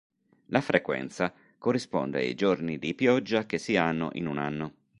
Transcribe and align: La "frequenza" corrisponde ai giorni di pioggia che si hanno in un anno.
La 0.47 0.61
"frequenza" 0.61 1.31
corrisponde 1.59 2.17
ai 2.21 2.33
giorni 2.33 2.79
di 2.79 2.95
pioggia 2.95 3.45
che 3.45 3.59
si 3.59 3.77
hanno 3.77 4.09
in 4.13 4.25
un 4.25 4.39
anno. 4.39 4.73